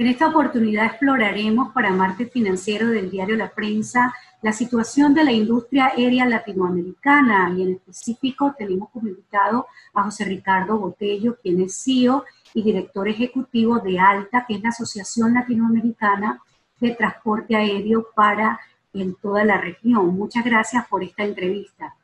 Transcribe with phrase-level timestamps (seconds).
[0.00, 5.30] En esta oportunidad exploraremos para Martes Financiero del diario La Prensa la situación de la
[5.30, 11.84] industria aérea latinoamericana y en específico tenemos como invitado a José Ricardo Botello, quien es
[11.84, 12.24] CEO
[12.54, 16.40] y director ejecutivo de ALTA, que es la Asociación Latinoamericana
[16.80, 18.58] de Transporte Aéreo para
[18.94, 20.16] en toda la región.
[20.16, 21.94] Muchas gracias por esta entrevista.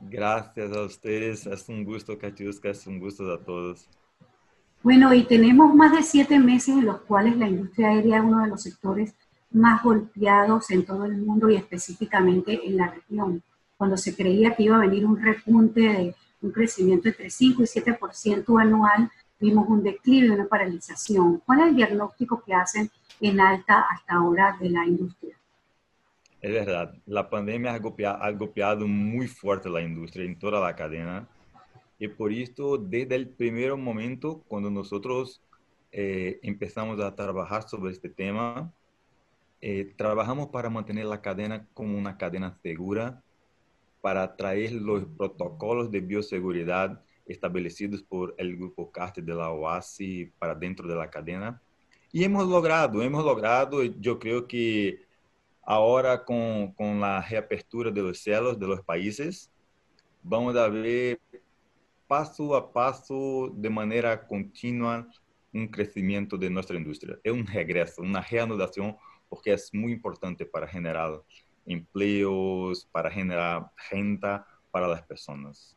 [0.00, 3.88] Gracias a ustedes, es un gusto, Katiuska, es un gusto a todos.
[4.86, 8.44] Bueno, y tenemos más de siete meses en los cuales la industria aérea es uno
[8.44, 9.16] de los sectores
[9.50, 13.42] más golpeados en todo el mundo y específicamente en la región.
[13.76, 17.66] Cuando se creía que iba a venir un repunte de un crecimiento entre 5 y
[17.66, 19.10] 7% anual,
[19.40, 21.42] vimos un declive, una paralización.
[21.44, 22.88] ¿Cuál es el diagnóstico que hacen
[23.20, 25.34] en alta hasta ahora de la industria?
[26.40, 30.76] Es verdad, la pandemia ha golpeado, ha golpeado muy fuerte la industria en toda la
[30.76, 31.26] cadena
[31.98, 35.42] y por esto desde el primer momento cuando nosotros
[35.92, 38.72] eh, empezamos a trabajar sobre este tema,
[39.62, 43.22] eh, trabajamos para mantener la cadena como una cadena segura,
[44.02, 50.54] para traer los protocolos de bioseguridad establecidos por el grupo CART de la OASI para
[50.54, 51.60] dentro de la cadena.
[52.12, 55.00] Y hemos logrado, hemos logrado, yo creo que
[55.62, 59.50] ahora con, con la reapertura de los cielos de los países,
[60.22, 61.18] vamos a ver
[62.06, 65.06] paso a paso, de manera continua,
[65.52, 67.18] un crecimiento de nuestra industria.
[67.22, 68.96] Es un regreso, una reanudación
[69.28, 71.22] porque es muy importante para generar
[71.64, 75.76] empleos, para generar renta para las personas.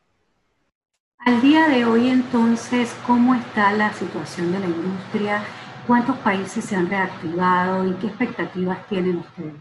[1.19, 5.43] Al día de hoy, entonces, ¿cómo está la situación de la industria?
[5.85, 9.53] ¿Cuántos países se han reactivado y qué expectativas tienen ustedes?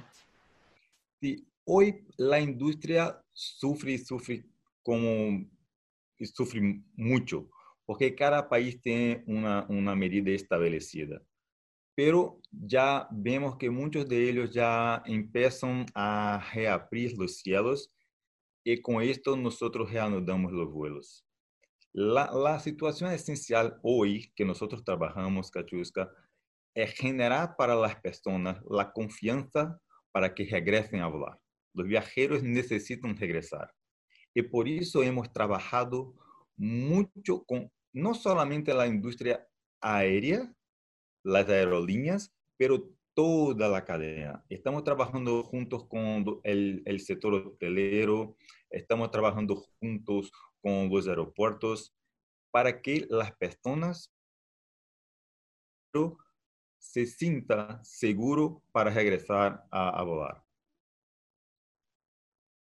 [1.21, 4.45] Sí, hoy la industria sufre y sufre
[4.83, 5.49] como
[6.27, 7.49] sufre mucho,
[7.85, 11.23] porque cada país tiene una, una medida establecida
[11.99, 17.93] pero ya vemos que muchos de ellos ya empiezan a reabrir los cielos
[18.63, 21.27] y con esto nosotros reanudamos los vuelos.
[21.93, 26.09] La, la situación esencial hoy que nosotros trabajamos, Kachusca,
[26.73, 29.81] es generar para las personas la confianza
[30.13, 31.37] para que regresen a volar.
[31.75, 33.75] Los viajeros necesitan regresar.
[34.39, 36.15] Y por eso hemos trabajado
[36.57, 39.45] mucho con no solamente la industria
[39.81, 40.55] aérea,
[41.25, 44.45] las aerolíneas, pero toda la cadena.
[44.49, 48.37] Estamos trabajando juntos con el, sector hotelero,
[48.71, 50.31] estamos trabajando juntos
[50.63, 51.93] con los aeropuertos
[52.53, 54.15] para que las personas
[56.79, 60.48] se sientan seguro para regresar a volar.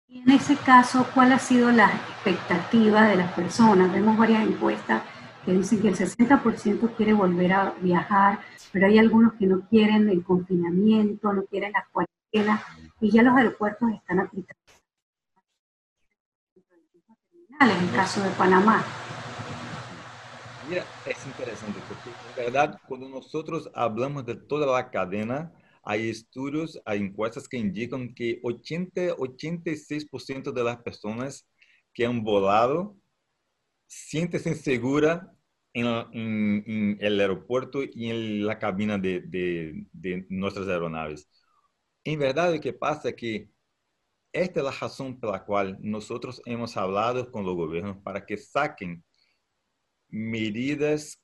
[0.09, 3.91] Y en ese caso, ¿cuál ha sido la expectativa de las personas?
[3.91, 5.03] Vemos varias encuestas
[5.43, 8.39] que dicen que el 60% quiere volver a viajar,
[8.71, 12.63] pero hay algunos que no quieren el confinamiento, no quieren la cuarentena,
[13.01, 14.63] y ya los aeropuertos están aplicando.
[17.59, 18.83] En el caso de Panamá.
[20.69, 25.51] Mira, es interesante porque en verdad cuando nosotros hablamos de toda la cadena,
[25.89, 31.47] hay estudios, hay encuestas que indican que 80-86% de las personas
[31.93, 32.97] que han volado
[33.87, 35.25] sienten seguras
[35.71, 39.85] en, el aeropuerto y en la cabina de,
[40.27, 41.29] nuestras aeronaves.
[42.03, 43.49] En verdad, lo que pasa es que
[44.33, 48.35] esta es la razón por la cual nosotros hemos hablado con los gobiernos para que
[48.35, 49.05] saquen
[50.09, 51.23] medidas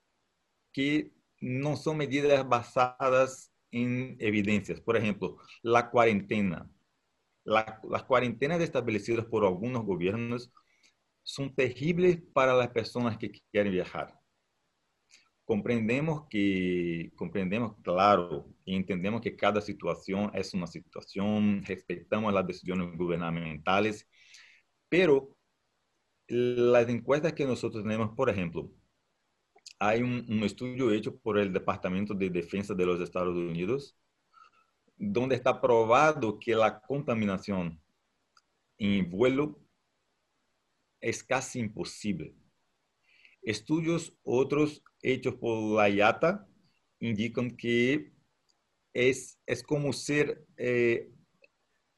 [0.71, 4.79] que no son medidas basadas en evidencias.
[4.81, 6.69] Por ejemplo, la cuarentena.
[7.45, 10.51] las cuarentenas establecidas por algunos gobiernos
[11.23, 14.17] son terribles para las personas que quieren viajar
[15.45, 22.97] compreendemos que, comprendemos, claro, y entendemos que cada situación es una situación, respetamos las decisiones
[22.97, 24.07] gubernamentales,
[24.89, 25.35] pero
[26.27, 28.71] las encuestas que nosotros tenemos, por ejemplo,
[29.79, 33.97] hay un, un, estudio hecho por el Departamento de Defensa de los Estados Unidos,
[34.95, 37.81] donde está probado que la contaminación
[38.77, 39.59] en vuelo
[41.01, 42.35] es casi imposible.
[43.41, 46.47] Estudios otros hechos por la IATA
[46.99, 48.13] indican que
[48.93, 51.11] es, es como ser, eh,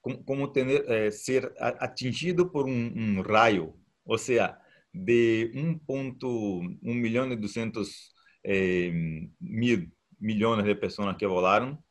[0.02, 4.60] como, tener, eh, ser atingido por un, un, rayo, o sea,
[4.96, 11.84] de un punto, un millón y doscientos eh, mil millones de personas que volaron,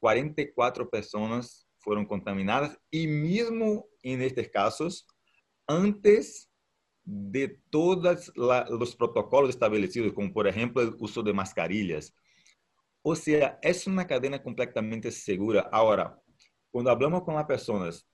[0.00, 5.06] 44 personas fueron contaminadas y mismo en estos casos,
[5.68, 6.50] antes
[7.04, 12.12] de todos los protocolos establecidos, como por ejemplo el uso de mascarillas.
[13.02, 15.68] O sea, es una cadena completamente segura.
[15.70, 16.20] Ahora,
[16.72, 18.04] cuando hablamos con las personas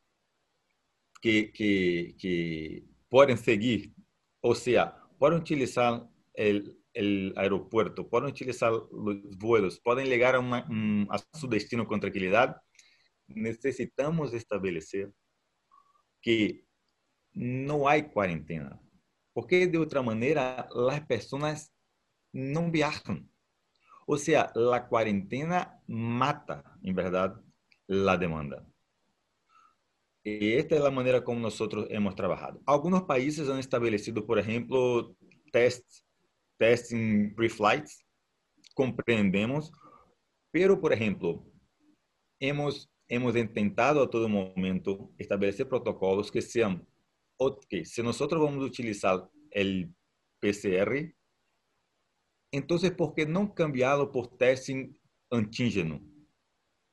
[1.23, 3.95] que, que, que pueden seguir,
[4.43, 10.67] o sea, pueden utilizar el, el aeropuerto, pueden utilizar los vuelos, pueden llegar a, una,
[11.11, 12.57] a su destino con tranquilidad,
[13.29, 15.13] necesitamos establecer
[16.21, 16.67] que
[17.33, 18.81] no hay cuarentena.
[19.33, 21.73] Porque de otra manera las personas
[22.33, 23.31] no viajan.
[24.07, 27.41] O sea, la cuarentena mata, en verdad,
[27.87, 28.67] la demanda.
[30.25, 32.61] Y esta es la manera como nosotros hemos trabajado.
[32.65, 35.17] Algunos países han establecido, por ejemplo,
[35.51, 36.05] tests,
[36.59, 38.05] testing pre-flights,
[38.75, 39.73] comprendemos,
[40.53, 41.45] pero, por ejemplo,
[42.39, 46.87] hemos, hemos intentado a todo momento establecer protocolos que sean,
[47.39, 49.93] ok, si nosotros vamos a utilizar el
[50.41, 51.15] PCR,
[52.53, 54.95] entonces, ¿por qué no cambiarlo por testing
[55.31, 56.01] antígeno?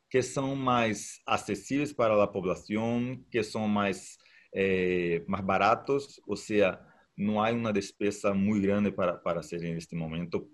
[0.09, 4.17] Que são mais acessíveis para a população, que são mais,
[4.53, 6.79] eh, mais baratos, ou seja,
[7.15, 10.49] não há uma despesa muito grande para, para ser neste momento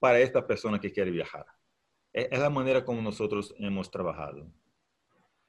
[0.00, 1.44] para esta pessoa que quer viajar.
[2.12, 3.18] É, é a maneira como nós
[3.58, 4.50] hemos trabalhado.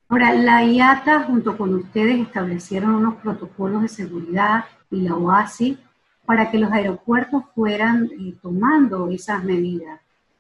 [0.07, 5.78] Ahora, la IATA junto con ustedes establecieron unos protocolos de seguridad y la OASI
[6.25, 10.00] para que los aeropuertos fueran eh, tomando esas medidas.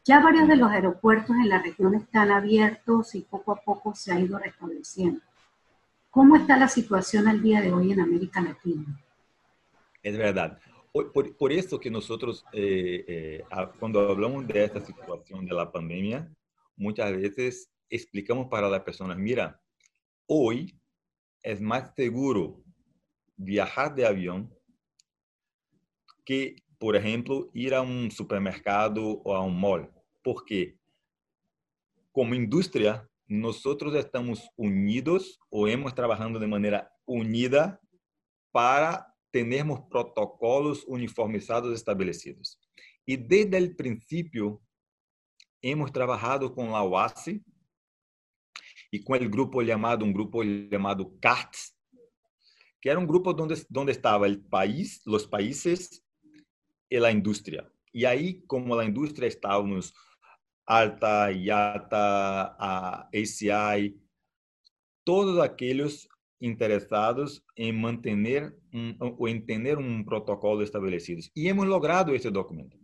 [0.09, 4.11] Ya varios de los aeropuertos en la región están abiertos y poco a poco se
[4.11, 5.21] ha ido restableciendo.
[6.09, 8.99] ¿Cómo está la situación al día de hoy en América Latina?
[10.01, 10.59] Es verdad.
[10.91, 13.43] Por, por eso que nosotros, eh, eh,
[13.79, 16.27] cuando hablamos de esta situación de la pandemia,
[16.75, 19.61] muchas veces explicamos para las personas, mira,
[20.25, 20.75] hoy
[21.43, 22.63] es más seguro
[23.37, 24.51] viajar de avión
[26.25, 29.87] que, por ejemplo, ir a un supermercado o a un mall.
[30.29, 30.77] Porque
[32.11, 33.65] como indústria, nós
[33.95, 37.79] estamos unidos ou hemos trabajando de maneira unida
[38.51, 42.59] para termos protocolos uniformizados estabelecidos.
[43.07, 44.61] E desde o princípio,
[45.63, 47.43] hemos trabalhado com a OASI
[48.93, 51.73] e com o grupo chamado um grupo chamado CARTS,
[52.79, 56.03] que era um grupo onde, onde estava o país, os países
[56.91, 57.67] e a indústria.
[57.91, 59.91] E aí, como a indústria estávamos
[60.69, 63.99] Alta, IATA, a ACI,
[65.03, 66.07] todos aqueles
[66.39, 68.55] interessados em manter
[68.99, 71.21] ou em ter um protocolo estabelecido.
[71.35, 72.77] E hemos logrado esse documento.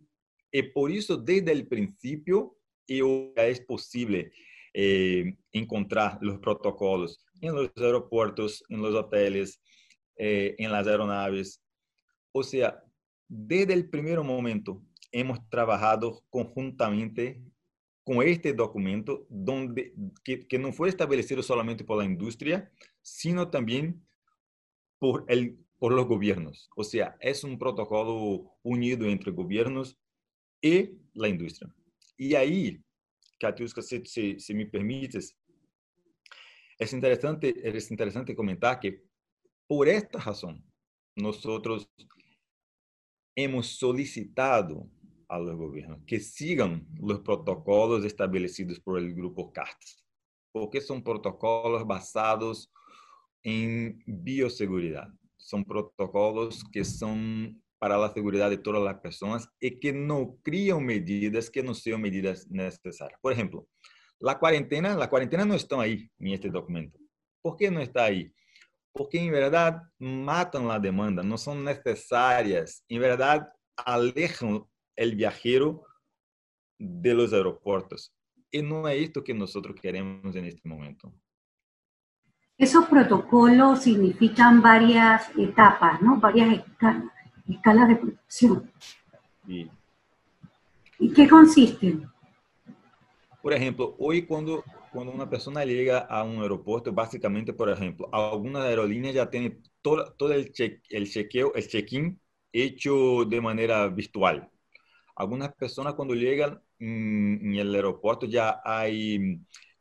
[0.51, 2.57] E por isso, desde o princípio,
[2.89, 4.31] é possível
[4.75, 9.59] eh, encontrar os protocolos em los aeroportos, em los hotéis,
[10.17, 11.59] eh, em las aeronaves.
[12.33, 12.81] Ou seja,
[13.29, 17.43] desde o primeiro momento, hemos trabalhado conjuntamente
[18.05, 19.93] com este documento, donde,
[20.23, 22.71] que, que não foi estabelecido solamente por la indústria,
[23.01, 23.99] sino também
[24.99, 26.69] por, el, por los gobiernos.
[26.77, 29.97] O sea, es un protocolo unido entre gobiernos
[30.61, 31.73] y la industria.
[32.15, 32.79] Y ahí,
[33.39, 35.35] Katiuska, si, si, si me permites,
[36.77, 39.01] es interesante, es interesante comentar que
[39.67, 40.63] por esta razón
[41.15, 41.89] nosotros
[43.35, 44.87] hemos solicitado
[45.27, 50.05] a los gobiernos que sigan los protocolos establecidos por el grupo CARTS,
[50.51, 52.71] porque son protocolos basados
[53.43, 55.07] en bioseguridad.
[55.37, 60.83] Son protocolos que son para la seguridad de todas las personas y que no crean
[60.83, 63.19] medidas que no sean medidas necesarias.
[63.21, 63.67] Por ejemplo,
[64.19, 66.97] la cuarentena, la cuarentena no está ahí en este documento.
[67.43, 68.33] ¿Por qué no está ahí?
[68.91, 75.83] Porque en verdad matan la demanda, no son necesarias, en verdad alejan el viajero
[76.77, 78.13] de los aeropuertos.
[78.51, 81.13] Y no es esto que nosotros queremos en este momento.
[82.57, 86.19] Esos protocolos significan varias etapas, ¿no?
[86.19, 86.63] Varias
[87.47, 88.71] escalas, de protección.
[89.45, 92.09] ¿Y qué consisten?
[93.41, 98.63] Por ejemplo, hoy cuando, cuando una persona llega a un aeropuerto, básicamente, por ejemplo, algunas
[98.63, 102.19] aerolíneas ya tienen todo, todo el, check, el chequeo, el check-in
[102.53, 104.49] hecho de manera virtual.
[105.15, 109.39] Algunas personas cuando llegan en el aeropuerto ya hay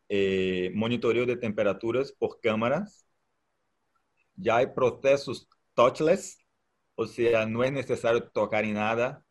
[0.08, 3.06] eh, monitoreo de temperaturas por cámaras,
[4.36, 6.38] ya hay procesos touchless,
[6.94, 9.24] o sea, no es necesario tocar en nada,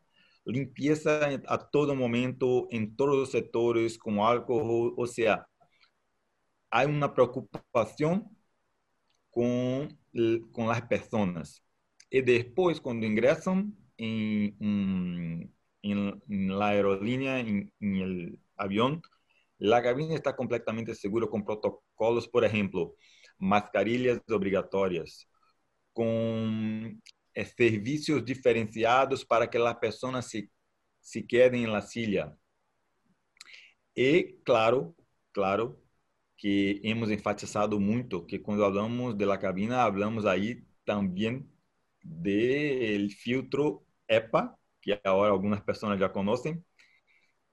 [0.44, 5.46] limpieza a todo momento en todos los sectores con alcohol, o sea,
[6.70, 8.36] hay una preocupación
[9.30, 9.98] con,
[10.52, 11.62] con las personas.
[12.10, 15.53] Y después, cuando ingresan en, en
[15.84, 19.02] la aerolínea, en, el, avión,
[19.58, 22.96] la cabina está completamente segura con protocolos, por ejemplo,
[23.38, 25.28] mascarillas obrigatorias,
[25.92, 27.02] con
[27.34, 30.50] eh, servicios diferenciados para que las personas se,
[31.00, 32.36] se queden en la silla.
[33.94, 34.94] Y claro,
[35.32, 35.80] claro,
[36.36, 41.50] que hemos enfatizado mucho que cuando hablamos de la cabina, hablamos ahí también
[42.02, 46.64] del filtro EPA, que ahora algunas personas ya conocen,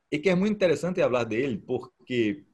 [0.09, 2.45] y que es muy interesante hablar de él porque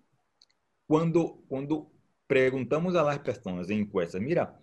[0.85, 1.91] cuando, cuando
[2.27, 4.59] preguntamos a las personas en encuestas, mira,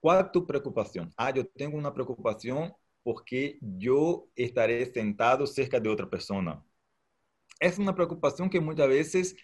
[0.00, 1.12] ¿cuál es tu preocupación?
[1.16, 6.62] Ah, yo tengo una preocupación porque yo estaré sentado cerca de otra persona.
[7.60, 9.36] Es una preocupación que muchas veces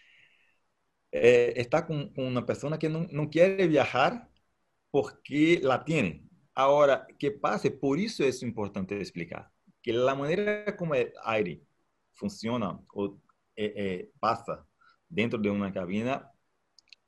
[1.12, 4.28] eh, está con, una persona que no, no quiere viajar
[4.90, 6.28] porque la tiene.
[6.54, 7.70] Ahora, ¿qué pasa?
[7.80, 9.50] Por eso es importante explicar
[9.86, 11.62] que la manera como el aire
[12.14, 13.20] funciona o
[13.56, 14.66] eh, eh, pasa
[15.08, 16.30] dentro de una cabina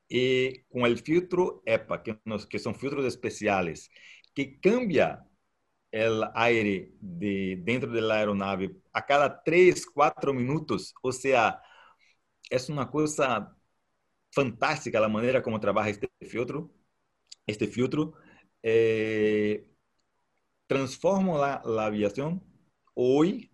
[0.09, 3.91] y con el filtro EPA, que, nos, que son filtros especiales,
[4.35, 5.27] que cambia
[5.91, 10.95] el aire de dentro de la aeronave a cada 3, 4 minutos.
[11.03, 11.61] O sea,
[12.51, 13.57] es una cosa
[14.33, 16.71] fantástica la manera como trabaja este filtro.
[17.47, 18.15] Este filtro
[18.63, 19.67] eh,
[20.67, 22.48] transforma la, la aviación
[23.01, 23.49] hoy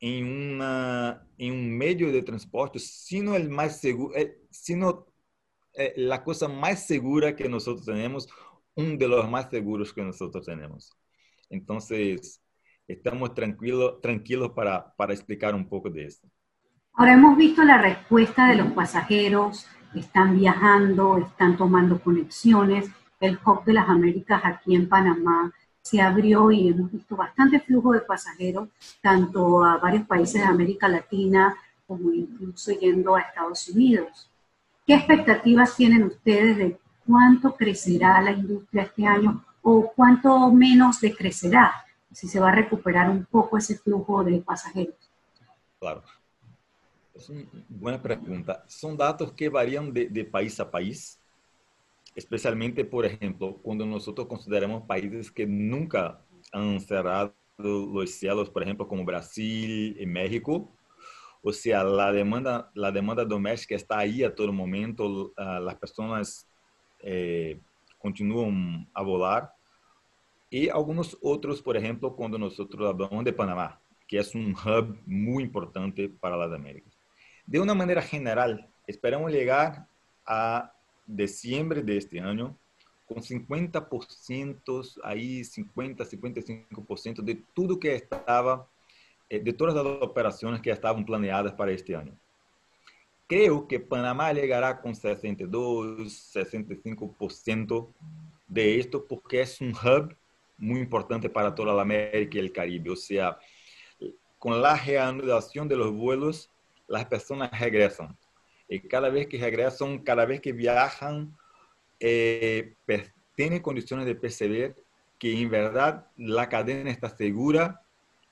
[0.00, 5.06] en, una, en un medio de transporte, sino el más seguro, eh, sino
[5.72, 8.28] eh, la cosa más segura que nosotros tenemos,
[8.74, 10.92] uno de los más seguros que nosotros tenemos.
[11.48, 12.42] Entonces,
[12.86, 16.28] estamos tranquilos tranquilos para, para explicar un poco de esto.
[16.92, 22.90] Ahora hemos visto la respuesta de los pasajeros, están viajando, están tomando conexiones.
[23.20, 25.52] El Hub de las Américas aquí en Panamá
[25.82, 28.68] se abrió y hemos visto bastante flujo de pasajeros,
[29.00, 31.56] tanto a varios países de América Latina
[31.86, 34.30] como incluso yendo a Estados Unidos.
[34.86, 41.72] ¿Qué expectativas tienen ustedes de cuánto crecerá la industria este año o cuánto menos decrecerá?
[42.12, 44.94] Si se va a recuperar un poco ese flujo de pasajeros.
[45.78, 46.02] Claro.
[47.14, 48.64] Es una buena pregunta.
[48.66, 51.19] Son datos que varían de, de país a país
[52.20, 56.20] especialmente, por ejemplo, cuando nosotros consideramos países que nunca
[56.52, 60.70] han cerrado los cielos, por ejemplo, como Brasil y México,
[61.42, 66.46] o sea, la demanda, la demanda doméstica está ahí a todo momento, las personas
[67.02, 67.58] eh,
[67.98, 69.50] continúan a volar.
[70.50, 75.44] Y algunos otros, por ejemplo, cuando nosotros hablamos de Panamá, que es un hub muy
[75.44, 76.92] importante para las Américas.
[77.46, 79.86] De una manera general, esperamos llegar
[80.26, 80.74] a
[81.16, 82.56] diciembre de este año
[83.06, 88.68] con 50%, ahí 50, 55% de todo que estaba,
[89.28, 92.16] eh, de todas las operaciones que estaban planeadas para este año.
[93.26, 97.92] Creo que Panamá llegará con 62, 65%
[98.46, 100.16] de esto porque es un hub
[100.56, 102.90] muy importante para toda la América y el Caribe.
[102.90, 103.38] O sea,
[104.38, 106.50] con la reanudación de los vuelos,
[106.86, 108.16] las personas regresan.
[108.70, 111.36] Y cada vez que regresan, cada vez que viajan,
[111.98, 112.74] eh,
[113.34, 114.76] tienen condiciones de perceber
[115.18, 117.82] que en verdad la cadena está segura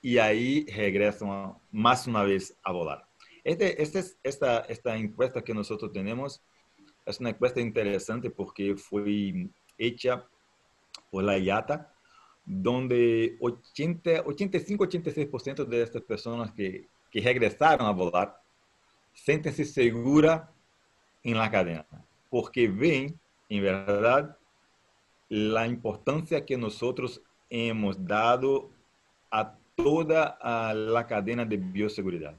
[0.01, 3.05] y ahí regresan más una vez a volar.
[3.43, 6.41] Este, este, esta, esta encuesta que nosotros tenemos
[7.05, 10.25] es una encuesta interesante porque fue hecha
[11.11, 11.93] por la IATA,
[12.45, 18.39] donde 80, 85-86% de estas personas que, que regresaron a volar
[19.23, 20.49] siéntense segura
[21.23, 21.85] en la cadena,
[22.29, 24.37] porque ven, en verdad,
[25.27, 28.69] la importancia que nosotros hemos dado
[29.31, 30.37] a toda
[30.73, 32.35] la cadena de bioseguridad.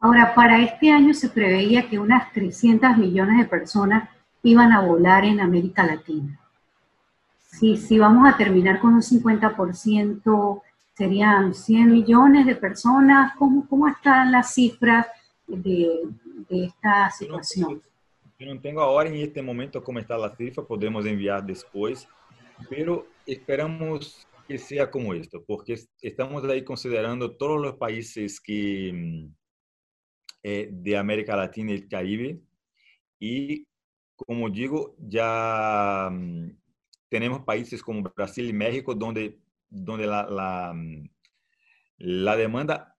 [0.00, 4.08] Ahora, para este año se preveía que unas 300 millones de personas
[4.42, 6.40] iban a volar en América Latina.
[7.46, 10.62] Si, si vamos a terminar con un 50%,
[10.94, 13.34] serían 100 millones de personas.
[13.38, 15.06] ¿Cómo, cómo están las cifras
[15.46, 16.02] de,
[16.48, 17.82] de esta situación?
[18.38, 22.08] Yo no tengo ahora en este momento cómo está la cifra, podemos enviar después,
[22.68, 29.34] pero esperamos que sea como esto, porque estamos ahí considerando todos los países que, mm,
[30.42, 32.40] eh, de América Latina y el Caribe
[33.20, 33.64] y
[34.16, 36.50] como digo, ya mm,
[37.08, 39.38] tenemos países como Brasil y México donde
[39.72, 40.74] donde la, la,
[41.96, 42.94] la demanda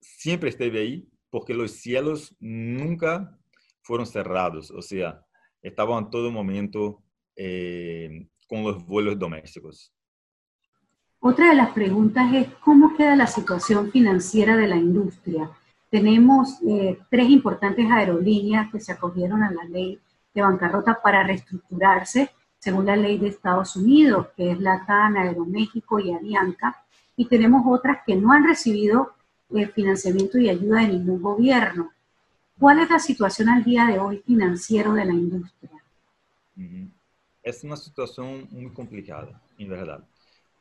[0.00, 3.38] siempre estuvo ahí porque los cielos nunca
[3.82, 5.24] fueron cerrados, o sea,
[5.62, 7.02] estaban en todo momento
[7.36, 9.92] eh, con los vuelos domésticos.
[11.20, 15.50] Otra de las preguntas es cómo queda la situación financiera de la industria.
[15.90, 19.98] tenemos eh, tres importantes aerolíneas que se acogieron a la ley
[20.34, 25.98] de bancarrota para reestructurarse según la ley de Estados Unidos, que es la TAN, Aeroméxico
[26.00, 26.84] y Avianca,
[27.16, 29.12] y tenemos otras que no han recibido
[29.54, 31.92] eh, financiamiento y ayuda de ningún gobierno.
[32.58, 35.70] ¿Cuál es la situación al día de hoy financiero de la industria?
[37.42, 40.04] Es una situación muy complicada, en verdad,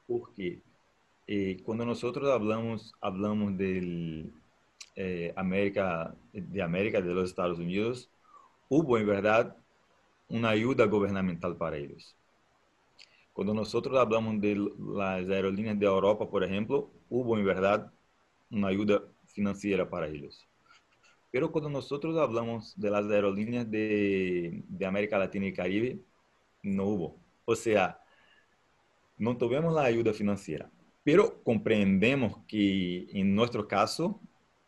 [0.07, 0.61] porque
[1.25, 4.31] eh, cuando nosotros hablamos, hablamos del,
[4.99, 8.09] eh, América, de América, de los Estados Unidos,
[8.67, 9.55] hubo en verdad
[10.29, 12.15] una ayuda gubernamental para ellos.
[13.33, 17.93] Cuando nosotros hablamos de las aerolíneas de Europa, por ejemplo, hubo en verdad
[18.49, 20.47] una ayuda financiera para ellos.
[21.31, 25.99] Pero cuando nosotros hablamos de las aerolíneas de, de América Latina y Caribe,
[26.63, 27.19] no hubo.
[27.45, 27.99] O sea,
[29.17, 30.71] no tuvimos la ayuda financiera.
[31.03, 34.19] Pero comprendemos que en nuestro caso,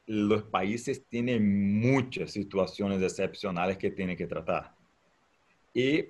[0.05, 4.78] los países tienen muchas situaciones excepcionales que tienen que tratar.
[5.73, 6.05] Y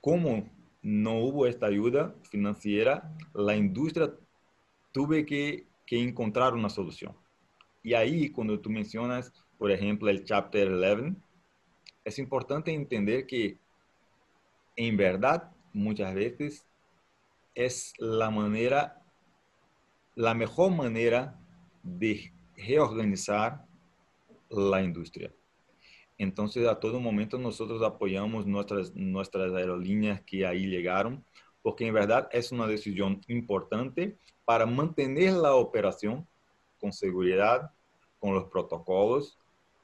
[0.00, 0.48] como
[0.82, 4.14] no hubo esta ayuda financiera, la industria
[4.92, 7.14] tuve que, que encontrar una solución.
[7.82, 11.16] Y ahí, cuando tú mencionas, por ejemplo, el Chapter 11,
[12.04, 13.58] es importante entender que,
[14.76, 16.66] en verdad, muchas veces
[17.54, 19.02] es la manera,
[20.14, 21.38] la mejor manera
[21.82, 23.64] de reorganizar
[24.50, 25.32] la industria.
[26.18, 31.24] Entonces, a todo momento nosotros apoyamos nuestras, nuestras aerolíneas que ahí llegaron,
[31.62, 36.26] porque en verdad es una decisión importante para mantener la operación
[36.80, 37.70] con seguridad,
[38.18, 39.38] con los protocolos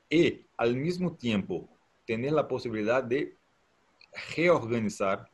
[0.08, 1.68] y al mismo tiempo
[2.06, 3.36] tener la posibilidad de
[4.34, 5.28] reorganizar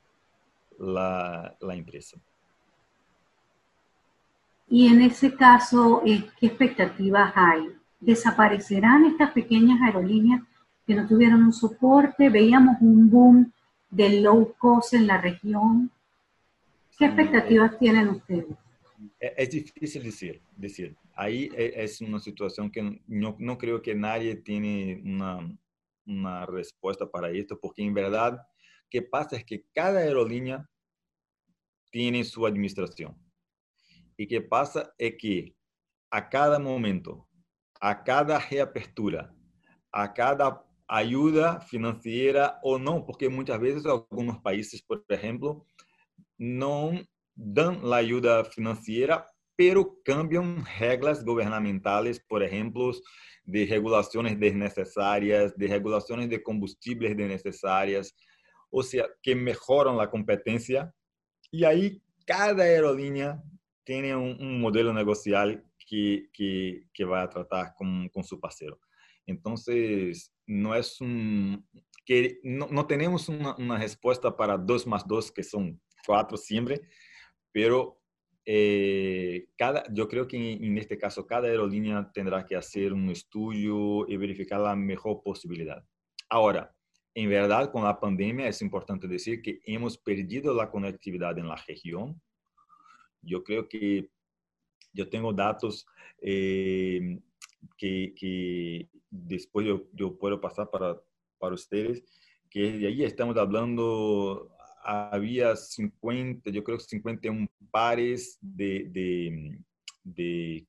[0.78, 2.16] la, la empresa.
[4.68, 7.68] Y en ese caso, eh, ¿qué expectativas hay?
[8.00, 10.42] ¿Desaparecerán estas pequeñas aerolíneas
[10.88, 12.30] que no tuvieron un soporte?
[12.30, 13.52] Veíamos un boom
[13.90, 15.90] de low cost en la región.
[16.98, 18.56] ¿Qué expectativas tienen ustedes?
[19.20, 20.96] Es difícil decir, decir.
[21.14, 25.38] Ahí e, es una situación que no, no creo que nadie tiene una,
[26.06, 28.40] una respuesta para esto, porque en verdad,
[28.88, 29.36] ¿qué pasa?
[29.36, 30.66] Es que cada aerolínea
[31.90, 33.14] tiene su administración
[34.16, 35.54] y qué pasa es que
[36.10, 37.28] a cada momento,
[37.78, 39.34] a cada reapertura,
[39.92, 45.66] a cada ayuda financiera o no, porque muchas veces algunos países, por ejemplo,
[46.38, 46.92] no
[47.34, 52.92] dan la ayuda financiera, pero cambian reglas gubernamentales, por ejemplo,
[53.44, 58.14] de regulaciones desnecesarias, de regulaciones de combustibles desnecesarias,
[58.70, 60.92] o sea, que mejoran la competencia.
[61.50, 63.42] Y ahí cada aerolínea
[63.84, 68.78] tiene un, modelo negocial que, que, va a tratar con, con, su parcero.
[69.28, 71.64] Entonces, no es un,
[72.04, 76.80] que no, tenemos una, una, respuesta para dos más dos, que son cuatro siempre,
[77.52, 78.00] pero
[78.44, 83.10] eh, cada, yo creo que en, en, este caso cada aerolínea tendrá que hacer un
[83.10, 85.84] estudio y verificar la mejor posibilidad.
[86.28, 86.74] Ahora,
[87.14, 91.56] en verdad, con la pandemia es importante decir que hemos perdido la conectividad en la
[91.68, 92.20] región
[93.22, 94.10] yo creo que
[94.92, 95.86] yo tengo datos
[96.20, 97.20] eh,
[97.76, 101.00] que, después yo, puedo pasar para,
[101.38, 102.02] para ustedes,
[102.50, 104.50] que de ahí estamos hablando,
[104.82, 109.58] había 50, yo creo que 51 pares de, de,
[110.02, 110.66] de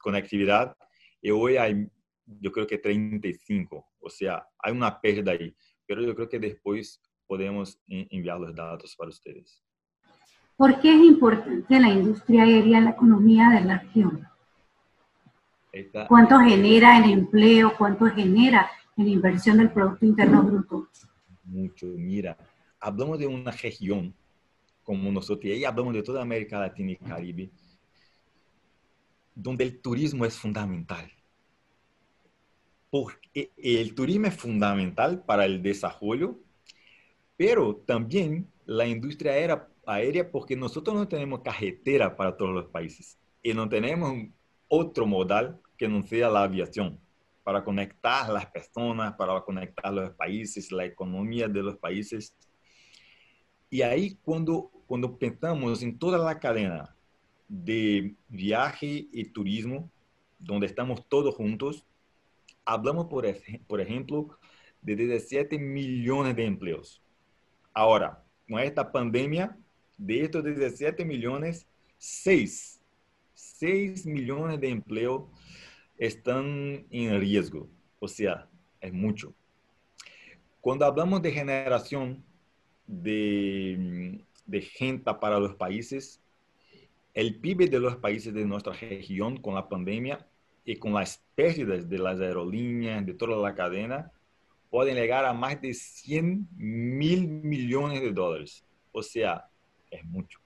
[0.00, 0.76] conectividad
[1.20, 1.88] y hoy hay,
[2.26, 5.54] yo creo que 35, o sea, hay una pérdida ahí,
[5.86, 9.62] pero yo creo que después podemos enviar los datos para ustedes.
[10.56, 14.26] ¿Por qué es importante la industria aérea en la economía de la región?
[16.08, 17.74] ¿Cuánto genera en empleo?
[17.76, 20.88] ¿Cuánto genera en inversión del Producto Interno Bruto?
[21.44, 22.36] Mucho, mira,
[22.78, 24.14] hablamos de una región
[24.82, 27.50] como nosotros, y ahí hablamos de toda América Latina y Caribe,
[29.34, 31.10] donde el turismo es fundamental.
[32.90, 36.38] Porque el turismo es fundamental para el desarrollo,
[37.36, 43.18] pero también la industria aérea aérea porque nosotros no tenemos carretera para todos los países
[43.42, 44.28] y no tenemos
[44.68, 46.98] otro modal que no sea la aviación
[47.42, 52.36] para conectar las personas, para conectar los países, la economía de los países.
[53.68, 56.94] Y ahí cuando, cuando pensamos en toda la cadena
[57.48, 59.90] de viaje y turismo,
[60.38, 61.84] donde estamos todos juntos,
[62.64, 63.26] hablamos, por,
[63.66, 64.38] por ejemplo,
[64.80, 67.02] de 17 millones de empleos.
[67.72, 69.56] Ahora, con esta pandemia,
[69.96, 71.66] de estos 17 millones,
[71.98, 72.81] 6,
[73.42, 75.28] 6 millones de empleo
[75.98, 77.68] están en riesgo.
[77.98, 78.48] O sea,
[78.80, 79.34] es mucho.
[80.60, 82.24] Cuando hablamos de generación
[82.86, 86.20] de, de gente para los países,
[87.14, 90.24] el PIB de los países de nuestra región con la pandemia
[90.64, 94.12] y con las pérdidas de las aerolíneas, de toda la cadena,
[94.70, 98.64] pueden llegar a más de 100 mil millones de dólares.
[98.92, 99.48] O sea,
[99.90, 100.41] es mucho.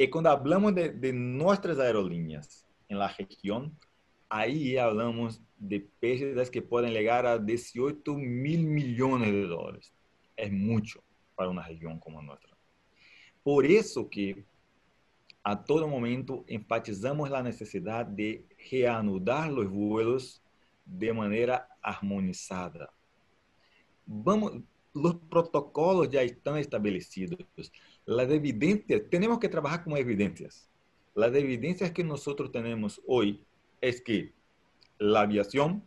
[0.00, 3.76] Y cuando hablamos de, de aerolíneas en la región,
[4.28, 9.92] ahí hablamos de pérdidas que pueden llegar a 18 mil millones de dólares.
[10.36, 11.02] Es mucho
[11.34, 12.56] para una región como nuestra.
[13.42, 14.44] Por eso que
[15.42, 20.40] a todo momento enfatizamos la necesidad de reanudar los vuelos
[20.84, 22.92] de manera armonizada.
[24.06, 24.52] Vamos,
[24.94, 27.40] los protocolos ya están establecidos.
[28.08, 30.66] Las evidencias, tenemos que trabajar con evidencias.
[31.14, 33.44] Las evidencias que nosotros tenemos hoy
[33.82, 34.32] es que
[34.98, 35.86] la aviación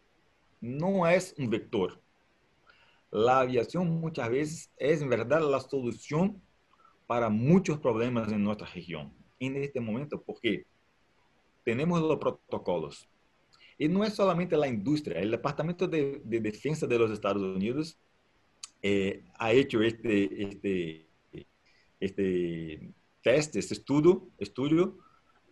[0.59, 1.99] no es un vector.
[3.09, 6.39] La aviación muchas veces es en verdad la solución
[7.07, 10.67] para muchos problemas en nuestra región en este momento porque
[11.65, 13.09] tenemos los protocolos.
[13.79, 17.97] Y no es solamente la industria, el Departamento de, Defensa de los Estados Unidos
[18.83, 21.10] eh, ha hecho este, este,
[22.01, 24.97] este test, este estudio, estudio,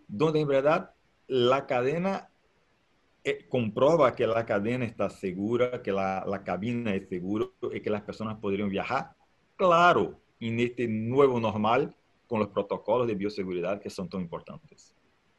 [0.07, 0.91] donde en verdad
[1.27, 2.29] la cadena
[3.23, 7.89] eh, comprueba que la cadena está segura, que la, la cabina es segura y que
[7.89, 9.15] las personas podrían viajar.
[9.55, 11.95] Claro, en este nuevo normal,
[12.27, 14.93] con los protocolos de bioseguridad que son tan importantes.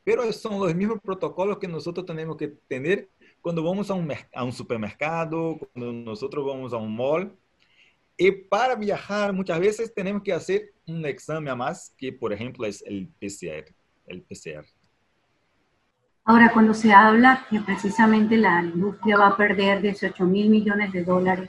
[0.04, 3.08] Pero son los mismos protocolos que nosotros tenemos que tener
[3.40, 7.36] cuando vamos a un, a un supermercado, cuando nosotros vamos a un mall.
[8.22, 12.66] Y para viajar muchas veces tenemos que hacer un examen a más, que por ejemplo
[12.66, 13.74] es el PCR.
[14.06, 14.66] El PCR.
[16.24, 21.02] Ahora, cuando se habla que precisamente la industria va a perder 18 mil millones de
[21.02, 21.48] dólares,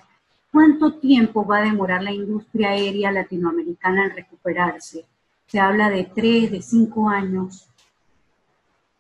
[0.50, 5.06] ¿cuánto tiempo va a demorar la industria aérea latinoamericana en recuperarse?
[5.48, 7.68] Se habla de tres, de cinco años.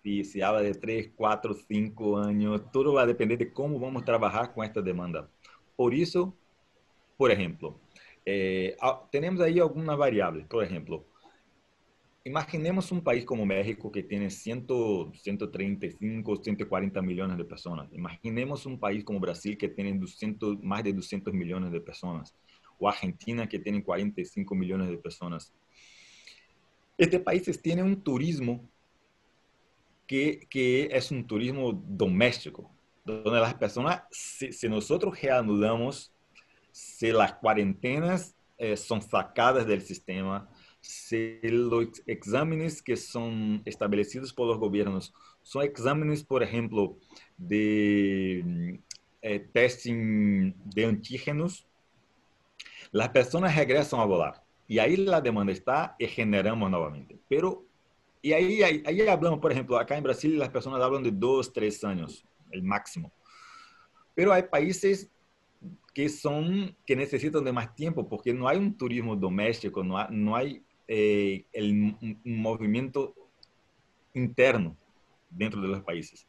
[0.03, 2.69] Sí, se habla de tres, cuatro, cinco años.
[2.69, 5.29] Todo va a depender de cómo vamos a trabajar con esta demanda.
[5.77, 6.35] Por eso,
[7.21, 7.79] por ejemplo,
[8.25, 8.75] eh,
[9.11, 10.47] tenemos ahí algunas variables.
[10.47, 11.05] Por ejemplo,
[12.23, 14.65] imaginemos un país como México que tiene 100,
[15.13, 17.93] 135, 140 millones de personas.
[17.93, 22.35] Imaginemos un país como Brasil que tiene 200, más de 200 millones de personas.
[22.79, 25.53] O Argentina que tiene 45 millones de personas.
[26.97, 28.67] Este país tiene un turismo
[30.07, 32.67] que, que es un turismo doméstico,
[33.05, 36.11] donde las personas, si, nosotros reanudamos,
[36.71, 44.47] si las cuarentenas eh, son sacadas del sistema, si los exámenes que son establecidos por
[44.47, 46.97] los gobiernos son exámenes, por ejemplo,
[47.37, 48.79] de
[49.21, 51.67] eh, testing de antígenos,
[52.91, 54.43] las personas regresan a volar.
[54.67, 57.19] Y ahí la demanda está y generamos nuevamente.
[57.27, 57.65] Pero,
[58.21, 61.51] y ahí, ahí, ahí, hablamos, por ejemplo, acá en Brasil las personas hablan de dos,
[61.51, 63.11] tres años, el máximo.
[64.15, 65.09] Pero hay países
[65.93, 70.35] que son, que necesitan de más tiempo porque no hay un turismo doméstico, no no
[70.35, 73.13] hay eh, el, un movimiento
[74.13, 74.77] interno
[75.29, 76.27] dentro de los países.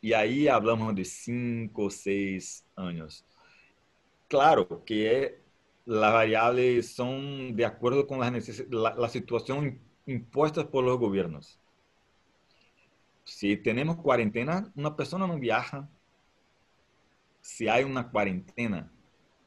[0.00, 3.24] Y ahí hablamos de cinco, seis años.
[4.28, 5.40] Claro que
[5.84, 11.60] las variables son de acuerdo con la, la situación impuesta por los gobiernos.
[13.24, 15.88] Si tenemos cuarentena, una persona no viaja
[17.42, 18.90] si hay una cuarentena.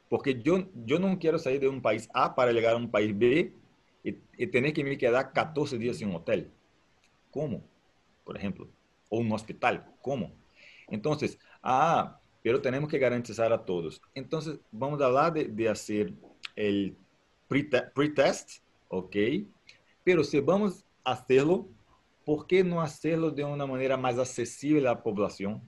[0.10, 3.17] Porque yo, yo no quiero salir de un país A para llegar a un país
[3.17, 3.51] B
[4.03, 6.51] y, tener que me quedar 14 días en un hotel.
[7.31, 7.63] ¿Cómo?
[8.23, 8.69] Por ejemplo.
[9.10, 9.91] O un hospital.
[10.01, 10.31] ¿Cómo?
[10.88, 13.99] Entonces, ah, pero tenemos que garantizar a todos.
[14.13, 16.13] Entonces, vamos a hablar de, de hacer
[16.55, 16.95] el
[17.47, 19.15] pre-test, ¿ok?
[20.03, 21.67] Pero si vamos a hacerlo,
[22.23, 25.62] ¿por qué no hacerlo de una manera más accesible a la población?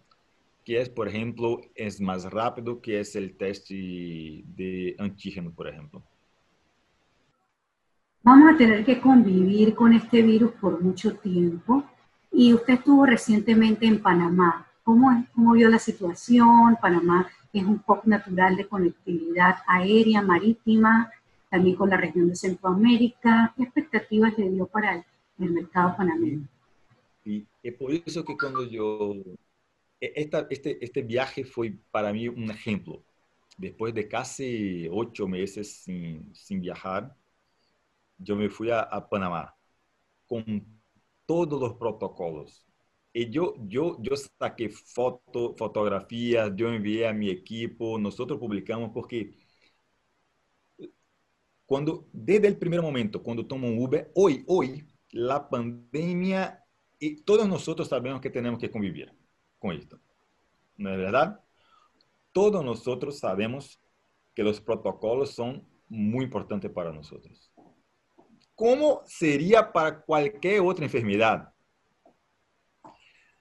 [0.67, 6.03] Que es, por ejemplo, es más rápido que es el test de antígeno, por ejemplo.
[8.21, 11.85] Vamos a tener que convivir con este virus por mucho tiempo.
[12.33, 14.67] Y usted estuvo recientemente en Panamá.
[14.83, 16.75] ¿Cómo, cómo vio la situación?
[16.81, 21.09] Panamá es un hub natural de conectividad aérea, marítima,
[21.49, 23.53] también con la región de Centroamérica.
[23.55, 24.95] ¿Qué expectativas le dio para
[25.39, 26.45] el, mercado panameño?
[27.23, 29.13] Y es por eso que cuando yo,
[29.99, 33.03] esta, este, este viaje fue para mí un ejemplo.
[33.57, 37.15] Después de casi ocho meses sin, sin viajar,
[38.17, 39.55] yo me fui a, a Panamá
[40.27, 40.65] con
[41.25, 42.65] todos los protocolos
[43.13, 49.37] Y yo, yo, yo saqué foto, fotografías, yo envié a mi equipo, nosotros publicamos porque
[51.65, 56.63] cuando, desde el primer momento, cuando tomo un Uber, hoy, hoy, la pandemia,
[56.99, 59.13] y todos nosotros sabemos que tenemos que convivir
[59.59, 59.99] con esto.
[60.75, 61.39] ¿No es verdad?
[62.31, 63.81] Todos nosotros sabemos
[64.33, 67.51] que los protocolos son muy importantes para nosotros.
[68.53, 71.53] ¿Cómo sería para cualquier otra enfermedad?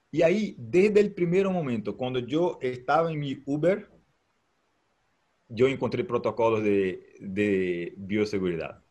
[0.09, 3.89] Y ahí, desde el primer momento, cuando yo estaba en mi Uber,
[5.49, 8.83] yo encontré protocolos de, de bioseguridad.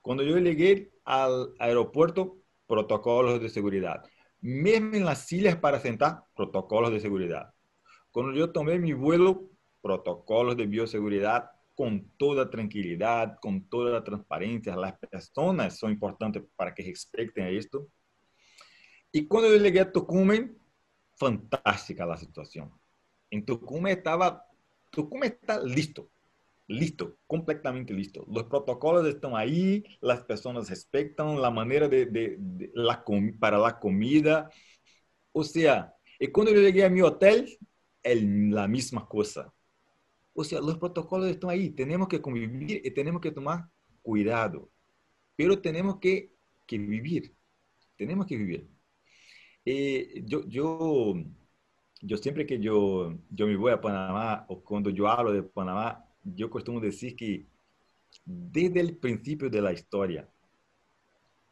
[0.00, 4.04] Cuando yo llegué al aeropuerto, protocolos de seguridad.
[4.40, 7.52] Mesmo en las sillas para sentar, protocolos de seguridad.
[8.10, 9.50] Cuando yo tomé mi vuelo,
[9.82, 14.74] protocolos de bioseguridad con toda tranquilidad, con toda transparencia.
[14.74, 17.88] Las personas son importantes para que respeten esto.
[19.12, 20.58] Y cuando yo llegué a Tucumán,
[21.16, 22.72] fantástica la situación.
[23.30, 24.44] En Tucumán estaba,
[24.90, 26.10] Tucumán está listo,
[26.68, 28.24] listo, completamente listo.
[28.28, 33.04] Los protocolos están ahí, las personas respetan la manera de, de, la
[33.40, 34.50] para la comida.
[35.32, 37.58] O sea, y cuando yo llegué a mi hotel,
[38.02, 39.52] el, la misma cosa.
[40.34, 43.68] O sea, los protocolos están ahí, tenemos que convivir y tenemos que tomar
[44.02, 44.70] cuidado,
[45.36, 46.32] pero tenemos que,
[46.66, 47.34] que vivir,
[47.96, 48.68] tenemos que vivir.
[49.64, 51.14] Eh, yo, yo,
[52.00, 56.07] yo siempre que yo, yo me voy a Panamá o cuando yo hablo de Panamá,
[56.24, 57.46] yo costumo decir que
[58.24, 60.28] desde el principio de la historia,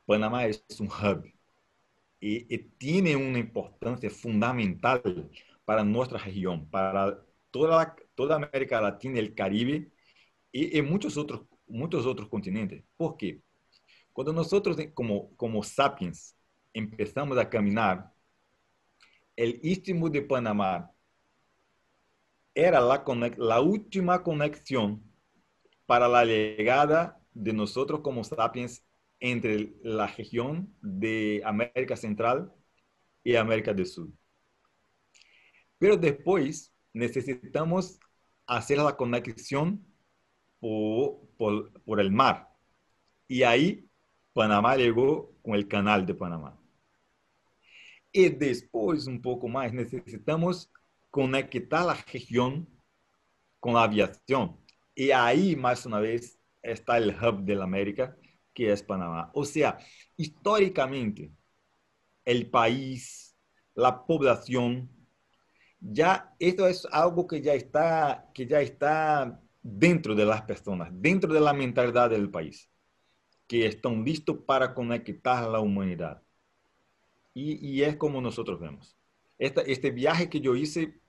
[0.07, 1.25] Panamá es un hub
[2.21, 5.31] y, y tiene una importancia fundamental
[5.65, 9.91] para nuestra región, para toda, toda América Latina el Caribe
[10.53, 12.83] y, muchos, otros, muchos otros continentes.
[12.97, 13.43] ¿Por qué?
[14.13, 16.35] Cuando nosotros como, como sapiens
[16.73, 18.11] empezamos a caminar,
[19.35, 20.91] el Istmo de Panamá
[22.57, 25.03] era la, última conexión
[25.85, 28.83] para la llegada de nosotros como sapiens
[29.21, 32.51] entre la región de América Central
[33.23, 34.09] y América del Sur.
[35.79, 38.01] Pero después necesitamos
[38.47, 39.85] hacer la conexión
[40.59, 42.49] por el mar.
[43.29, 43.87] Y ahí
[44.33, 46.59] Panamá llegó con el canal de Panamá.
[48.11, 50.71] Y después, un poco más, necesitamos
[51.17, 52.69] conectar la región
[53.59, 54.61] con la aviación.
[54.95, 58.15] Y ahí, más una vez, está el hub de la América,
[58.53, 59.31] que es Panamá.
[59.33, 59.79] O sea,
[60.19, 61.33] históricamente,
[62.23, 63.35] el país,
[63.75, 64.91] la población,
[65.81, 71.33] ya esto es algo que ya está, que ya está dentro de las personas, dentro
[71.33, 72.71] de la mentalidad del país,
[73.47, 76.23] que están listos para conectar a la humanidad.
[77.33, 78.99] Y, y es como nosotros vemos.
[79.39, 81.01] Este viaje que yo hice,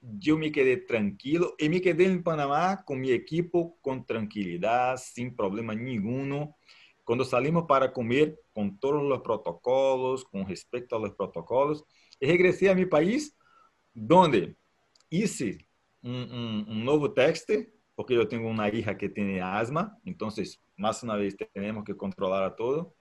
[0.00, 5.34] yo me quedé tranquilo y me quedé en Panamá con mi equipo con tranquilidad, sin
[5.34, 6.56] problema ninguno.
[7.04, 11.84] Cuando salimos para comer, con todos los protocolos, con respecto a los protocolos,
[12.18, 13.36] y regresé a mi país
[13.92, 14.56] donde
[15.08, 15.66] hice
[16.02, 17.54] un, nuevo texto,
[17.94, 22.44] porque yo tengo una hija que tiene asma, entonces más una vez tenemos que controlar
[22.44, 22.94] a todo,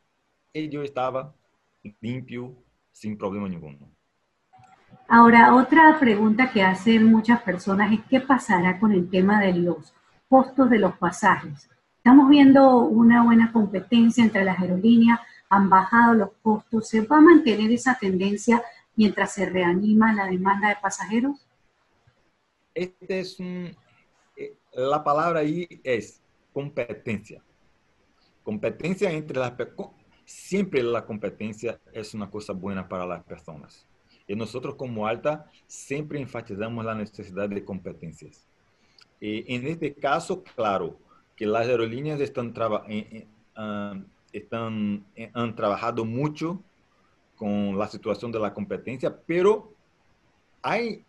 [0.53, 1.35] y yo estaba
[2.01, 2.55] limpio,
[2.91, 3.98] sin problema ninguno.
[5.11, 9.91] Ahora, otra pregunta que hacen muchas personas es qué pasará con el tema de los
[10.29, 11.67] costos de los pasajes.
[11.97, 15.19] Estamos viendo una buena competencia entre las aerolíneas,
[15.49, 18.61] han bajado los costos, ¿se va a mantener esa tendencia
[18.95, 21.43] mientras se reanima la demanda de pasajeros?
[22.75, 23.75] Este es eh,
[24.73, 26.21] la palabra ahí es
[26.53, 27.41] competencia.
[28.43, 29.53] Competencia entre las
[30.23, 33.88] siempre la competencia es una cosa buena para las personas.
[34.29, 38.45] Y nosotros como Alta siempre enfatizamos la necesidad de competencias.
[39.19, 40.95] Y en este caso, claro,
[41.35, 46.61] que las aerolíneas están, uh, están han trabajado mucho
[47.35, 49.73] con la situación de la competencia, pero
[50.61, 51.03] hay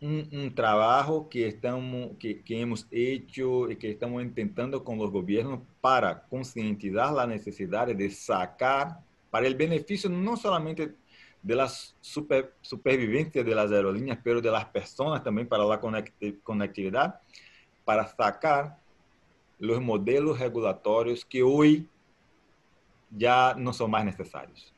[0.00, 5.10] un, un trabajo que, estamos, que, que, hemos hecho y que estamos intentando con los
[5.10, 10.94] gobiernos para concientizar la necesidad de sacar para el beneficio no solamente
[11.42, 15.80] de la super, supervivencia de las aerolíneas, pero de las personas también para la
[16.42, 17.20] conectividad,
[17.84, 18.78] para sacar
[19.58, 21.88] los modelos regulatorios que hoy
[23.10, 24.74] ya no son más necesarios.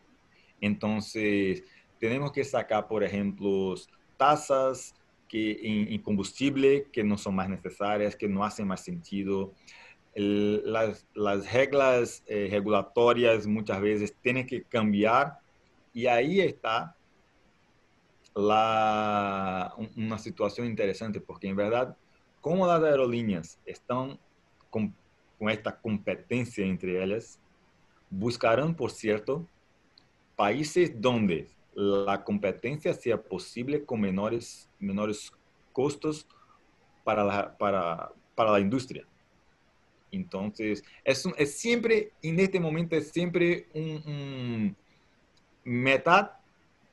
[0.60, 1.64] Entonces,
[1.98, 3.74] tenemos que sacar, por ejemplo,
[4.16, 4.94] tasas
[5.28, 9.52] que, en, combustible que no son más necesarias, que no hacen más sentido.
[10.14, 11.06] las,
[11.52, 15.38] reglas eh, regulatorias muchas veces tienen que cambiar
[15.92, 16.96] y ahí está
[18.34, 21.96] la, una situación interesante, porque en verdad,
[22.40, 24.18] como las aerolíneas están
[24.70, 24.94] con,
[25.40, 27.40] esta competencia entre ellas,
[28.10, 29.46] buscarán, por cierto,
[30.36, 35.32] países donde la competencia sea posible con menores, menores
[35.72, 36.26] costos
[37.04, 39.06] para la, para, para la industria.
[40.12, 44.76] Entonces, es, es, siempre, en este momento, es siempre un, un
[45.64, 46.32] metad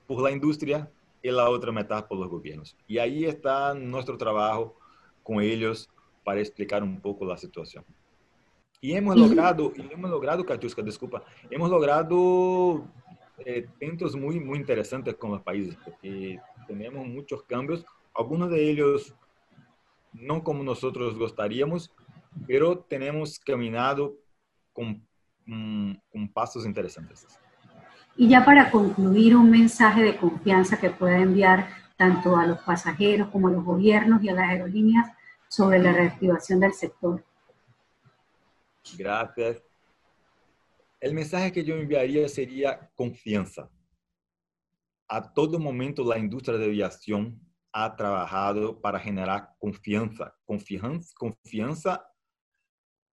[0.06, 0.90] por la industria
[1.22, 2.76] y la otra mitad por los gobiernos.
[2.88, 4.76] Y ahí está nuestro trabajo
[5.24, 5.90] con ellos
[6.24, 7.84] para explicar un poco la situación.
[8.80, 12.88] Y hemos logrado, y hemos logrado, Katiuska, disculpa, hemos logrado
[13.40, 13.68] eh,
[14.16, 19.16] muy, muy interesantes con los países, porque tenemos muchos cambios, algunos de ellos
[20.14, 21.92] no como nosotros gustaríamos,
[22.46, 24.16] pero tenemos caminado
[24.74, 25.06] con,
[25.46, 27.26] mm, con pasos interesantes.
[28.18, 33.30] Y ya para concluir, un mensaje de confianza que pueda enviar tanto a los pasajeros
[33.30, 35.12] como a los gobiernos y a las aerolíneas
[35.48, 37.24] sobre la reactivación del sector.
[38.98, 39.64] Gracias.
[41.00, 43.70] El mensaje que yo enviaría sería confianza.
[45.08, 47.40] A todo momento la industria de aviación
[47.72, 52.08] ha trabajado para generar confianza, confianza, confianza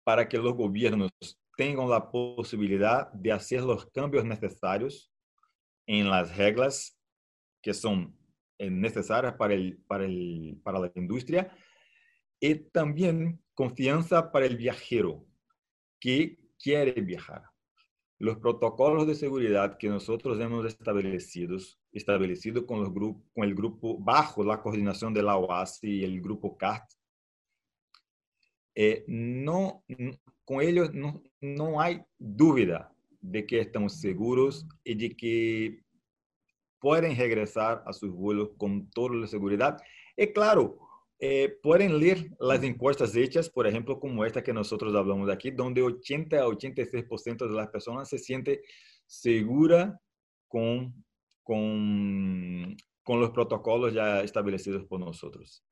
[0.02, 1.10] para que los gobiernos
[1.56, 5.12] tengan la posibilidad de hacer los cambios necesarios
[5.86, 6.98] en las reglas
[7.62, 8.16] que son
[8.58, 11.50] eh, necesarias para, el, para, el, para la industria
[12.40, 15.26] y también confianza para el viajero
[15.98, 17.42] que quiere viajar.
[18.18, 21.56] Los protocolos de seguridad que nosotros hemos establecido,
[21.92, 26.56] establecido con, los con el grupo bajo la coordinación de la OAS y el grupo
[26.56, 26.84] CART,
[28.74, 29.04] eh,
[30.60, 35.80] ellos no, no hay duda de que estamos seguros y de que
[36.78, 39.78] pueden regresar a sus vuelos con toda la seguridad.
[40.16, 40.78] Y claro,
[41.18, 45.80] eh, pueden leer las encuestas hechas, por ejemplo, como esta que nosotros hablamos aquí, donde
[45.80, 48.62] 80 a 86% de las personas se siente
[49.06, 49.98] segura
[50.48, 51.04] con,
[51.42, 55.64] con, con los protocolos ya establecidos por nosotros.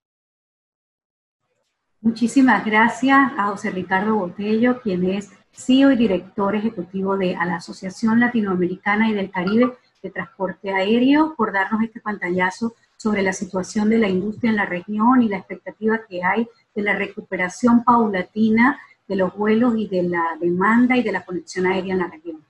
[2.03, 8.19] Muchísimas gracias a José Ricardo Botello, quien es CEO y director ejecutivo de la Asociación
[8.19, 13.99] Latinoamericana y del Caribe de Transporte Aéreo, por darnos este pantallazo sobre la situación de
[13.99, 19.15] la industria en la región y la expectativa que hay de la recuperación paulatina de
[19.15, 22.45] los vuelos y de la demanda y de la conexión aérea en la región.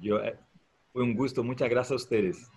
[0.00, 0.34] Yo, eh,
[0.94, 2.50] fue un gusto, muchas gracias a ustedes.